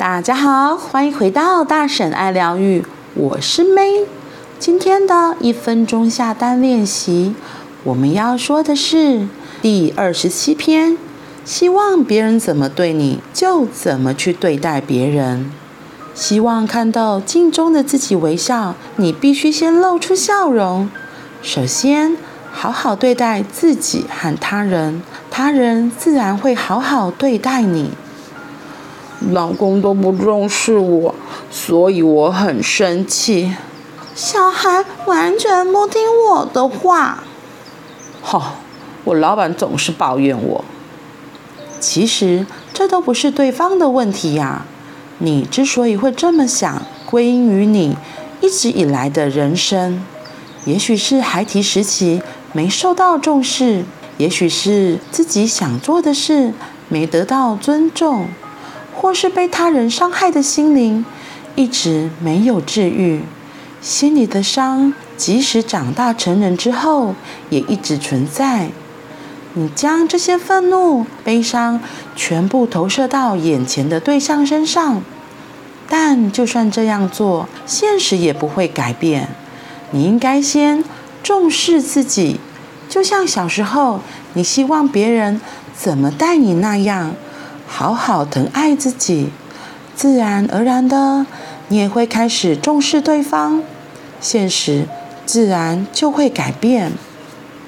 [0.00, 2.82] 大家好，欢迎回到大婶爱疗愈，
[3.12, 4.06] 我是 May。
[4.58, 7.34] 今天的一分钟下单练习，
[7.84, 9.28] 我们要说的是
[9.60, 10.96] 第二十七篇：
[11.44, 15.52] 希望别人怎么对你，就怎么去对待别人。
[16.14, 20.88] 希望看到镜中的自己微笑，你必须先露出笑容。
[21.42, 22.16] 首先，
[22.50, 27.90] 好好对待自己和他人，他人自然会好好对待你。
[29.28, 31.14] 老公都不重视我，
[31.50, 33.54] 所以我很生气。
[34.14, 37.22] 小孩完全不听我的话。
[38.22, 38.42] 好、哦，
[39.04, 40.64] 我老板总是抱怨我。
[41.78, 44.64] 其实这都不是对方的问题呀。
[45.18, 47.96] 你之所以会这么想，归因于你
[48.40, 50.02] 一直以来的人生。
[50.64, 53.84] 也许是孩提时期没受到重视，
[54.18, 56.52] 也许是自己想做的事
[56.88, 58.28] 没得到尊重。
[59.00, 61.06] 或是被他人伤害的心灵，
[61.56, 63.22] 一直没有治愈，
[63.80, 67.14] 心里的伤，即使长大成人之后，
[67.48, 68.68] 也一直存在。
[69.54, 71.80] 你将这些愤怒、悲伤
[72.14, 75.02] 全部投射到眼前的对象身上，
[75.88, 79.30] 但就算这样做，现实也不会改变。
[79.92, 80.84] 你应该先
[81.22, 82.38] 重视自己，
[82.90, 84.00] 就像小时候
[84.34, 85.40] 你希望别人
[85.74, 87.14] 怎么待你那样。
[87.72, 89.28] 好好疼爱自己，
[89.94, 91.24] 自然而然的，
[91.68, 93.62] 你也会开始重视对方，
[94.20, 94.86] 现实
[95.24, 96.92] 自然就会改变。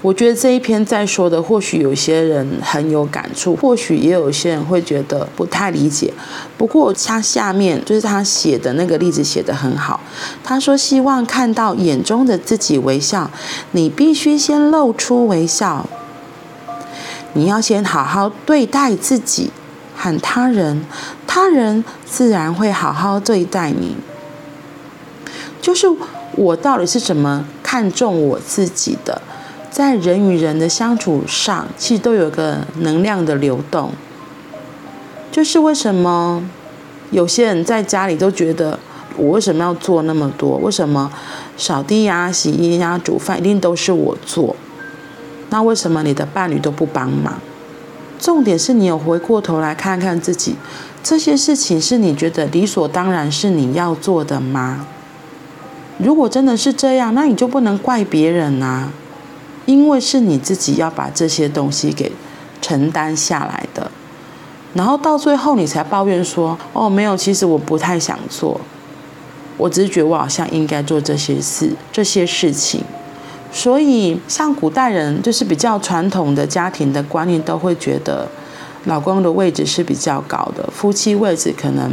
[0.00, 6.12] 我觉得这一篇在说的，或许有些人很有感触，或许也有些人会觉得不太理解。
[6.56, 10.00] 不过他下面就是他写的那个例子写得很好，
[10.42, 13.30] 他说希望看到眼中的自己微笑，
[13.72, 15.86] 你必须先露出微笑，
[17.34, 19.50] 你要先好好对待自己。
[20.00, 20.86] 和他人，
[21.26, 23.96] 他人自然会好好对待你。
[25.60, 25.86] 就是
[26.36, 29.20] 我到底是怎么看重我自己的？
[29.70, 33.92] 在人与人的相处上，其实都有个能量的流动。
[35.30, 36.42] 就是为什么
[37.10, 38.78] 有些人在家里都觉得，
[39.18, 40.56] 我为什么要做那么多？
[40.56, 41.12] 为什么
[41.58, 44.56] 扫地呀、洗衣呀、煮饭一定都是我做？
[45.50, 47.38] 那为什么你的伴侣都不帮忙？
[48.20, 50.54] 重点是你有回过头来看看自己，
[51.02, 54.86] 这些事情是你觉得理所当然是你要做的吗？
[55.98, 58.92] 如果真的是这样，那你就不能怪别人啊，
[59.64, 62.12] 因为是你自己要把这些东西给
[62.60, 63.90] 承担下来的，
[64.74, 68.60] 然后到最后你才抱怨说：“哦，没有，其实我不太想做，
[69.56, 72.84] 我只是觉得我好像应该做这些事，这些事情。”
[73.52, 78.28] 所以，像古代人就是比较传统的家庭的观念，都会觉得
[78.84, 80.68] 老公的位置是比较高的。
[80.72, 81.92] 夫妻位置可能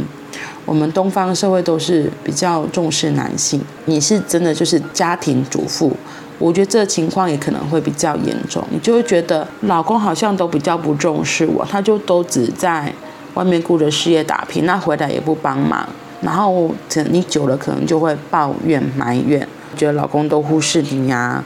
[0.64, 3.60] 我们东方社会都是比较重视男性。
[3.86, 5.94] 你是真的就是家庭主妇，
[6.38, 8.64] 我觉得这情况也可能会比较严重。
[8.70, 12.92] 你就会觉得老公好像都比较不重视我，他就都只在
[13.34, 15.86] 外面顾着事业打拼，那回来也不帮忙。
[16.20, 16.70] 然后
[17.10, 19.46] 你久了可能就会抱怨埋怨。
[19.78, 21.42] 觉得老公都忽视你呀，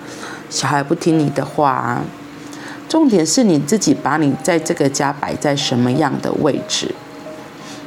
[0.51, 2.03] 小孩不听你的话啊。
[2.89, 6.95] 重点是你自己把你在这个家摆在什么样的位置？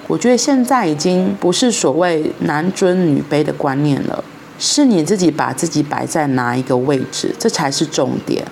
[0.08, 4.24] 我觉得现在已经不是所谓男尊女卑的观念了，
[4.58, 8.46] 是你自己把自己摆在哪一个位置，这才是重点。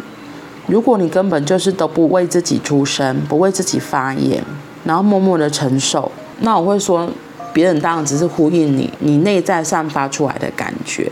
[0.67, 4.43] 如果你根本就是都不为自己出声，不为自己发言，
[4.83, 7.09] 然后默默的承受，那我会说，
[7.51, 11.11] 别人当然只是呼应你，你内在散发出来的感觉。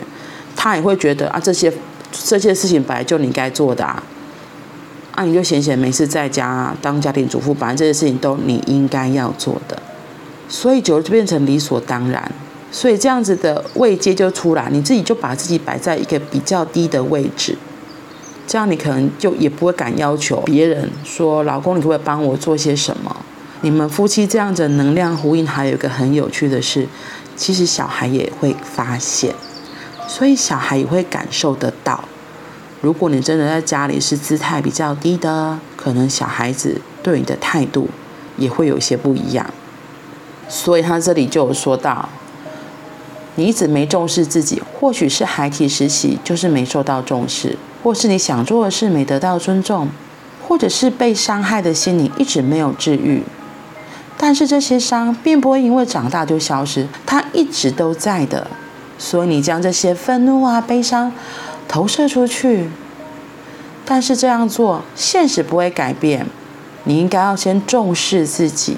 [0.63, 1.73] 他也会觉得啊，这些
[2.11, 4.03] 这些事情本来就你该做的啊，
[5.15, 9.81] 啊，你就闲闲没事在家当家庭主妇，本来这些事情都你应该要做的，
[10.47, 12.31] 所以久了就变成理所当然，
[12.71, 17.57] 所以这样子的位阶就出来，你自己就把自己摆在一个比较低的位置，
[18.45, 23.15] 这样你可能就也不会敢要求别人说，老公，你可不可以帮我做些什么？
[23.61, 26.87] 你们夫妻这样子能量呼应，还有一个很有趣的是，
[27.35, 29.33] 其实小孩也会发现。
[30.11, 32.03] 所以小孩也会感受得到。
[32.81, 37.87] 如果你真的在家里是姿态比较低的，可能小孩子对你的态度
[38.35, 39.49] 也会有些不一样。
[40.49, 42.09] 所以他这里就有说到，
[43.35, 49.87] 你一直没重视自己，或许是孩提时期就是没受到重视，或是你想做的事没得到尊重，
[50.45, 53.23] 或者是被伤害的心灵一直没有治愈。
[54.17, 58.47] 但是这些伤并不会因为长大就消失，它一直都在的。
[59.01, 61.11] 所以你将这些愤怒啊、悲伤
[61.67, 62.69] 投射出去，
[63.83, 66.27] 但是这样做现实不会改变。
[66.83, 68.77] 你应该要先重视自己，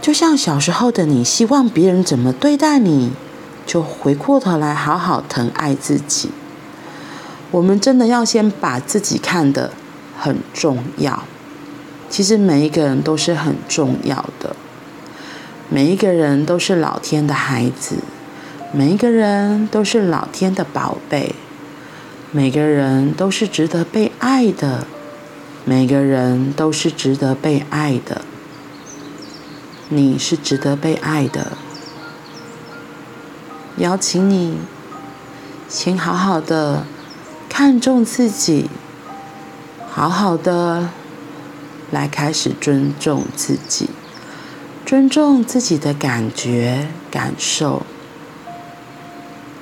[0.00, 3.12] 就像小时候的你，希望别人怎么对待你，
[3.66, 6.30] 就回过头来好好疼爱自己。
[7.50, 9.70] 我们真的要先把自己看得
[10.18, 11.24] 很重要。
[12.08, 14.56] 其实每一个人都是很重要的，
[15.68, 17.96] 每一个人都是老天的孩子，
[18.72, 21.34] 每一个人都是老天的宝贝，
[22.30, 24.86] 每个人都是值得被爱的，
[25.64, 28.22] 每个人都是值得被爱的。
[29.88, 31.50] 你是值得被爱的，
[33.78, 34.58] 邀请你
[35.68, 36.84] 先好好的
[37.48, 38.70] 看重自己，
[39.90, 40.90] 好好的
[41.90, 43.90] 来开始尊重自己，
[44.86, 47.82] 尊重自己的感觉感受，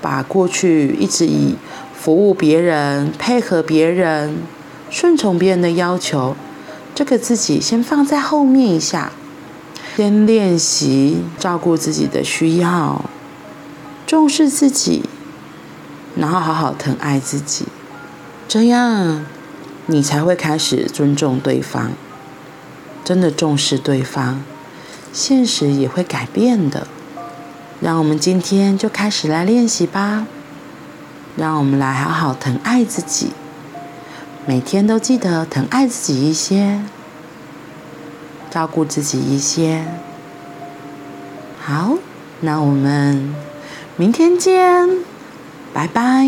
[0.00, 1.56] 把过去一直以
[1.94, 4.38] 服务别人、配合别人、
[4.90, 6.36] 顺从别人的要求，
[6.94, 9.12] 这个自己先放在后面一下。
[9.96, 13.04] 先练习照顾自己的需要，
[14.06, 15.02] 重视自己，
[16.14, 17.64] 然后好好疼爱自己，
[18.46, 19.26] 这样
[19.86, 21.90] 你才会开始尊重对方，
[23.04, 24.44] 真的重视对方，
[25.12, 26.86] 现实也会改变的。
[27.80, 30.26] 让我们今天就开始来练习吧，
[31.36, 33.32] 让我们来好好疼爱自己，
[34.46, 36.80] 每天都记得疼爱自己一些。
[38.50, 39.84] 照顾自己一些，
[41.60, 41.98] 好，
[42.40, 43.34] 那我们
[43.96, 44.88] 明天见，
[45.74, 46.26] 拜拜。